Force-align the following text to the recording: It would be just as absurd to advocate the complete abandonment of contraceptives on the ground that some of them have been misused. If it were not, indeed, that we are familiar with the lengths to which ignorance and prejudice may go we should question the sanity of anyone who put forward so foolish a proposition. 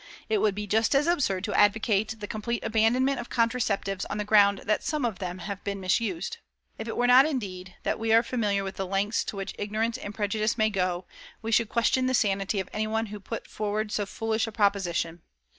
It 0.29 0.39
would 0.39 0.55
be 0.55 0.65
just 0.65 0.95
as 0.95 1.05
absurd 1.05 1.43
to 1.43 1.53
advocate 1.53 2.15
the 2.17 2.25
complete 2.25 2.63
abandonment 2.63 3.19
of 3.19 3.29
contraceptives 3.29 4.03
on 4.09 4.17
the 4.17 4.25
ground 4.25 4.61
that 4.65 4.83
some 4.83 5.05
of 5.05 5.19
them 5.19 5.37
have 5.37 5.63
been 5.63 5.79
misused. 5.79 6.39
If 6.79 6.87
it 6.87 6.97
were 6.97 7.05
not, 7.05 7.27
indeed, 7.27 7.75
that 7.83 7.99
we 7.99 8.11
are 8.11 8.23
familiar 8.23 8.63
with 8.63 8.77
the 8.77 8.87
lengths 8.87 9.23
to 9.25 9.35
which 9.35 9.53
ignorance 9.59 9.99
and 9.99 10.15
prejudice 10.15 10.57
may 10.57 10.71
go 10.71 11.05
we 11.43 11.51
should 11.51 11.69
question 11.69 12.07
the 12.07 12.15
sanity 12.15 12.59
of 12.59 12.67
anyone 12.73 13.05
who 13.13 13.19
put 13.19 13.45
forward 13.47 13.91
so 13.91 14.07
foolish 14.07 14.47
a 14.47 14.51
proposition. 14.51 15.21